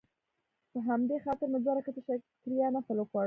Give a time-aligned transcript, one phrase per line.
[0.71, 2.01] په همدې خاطر مې دوه رکعته
[2.35, 3.19] شکريه نفل وکړ.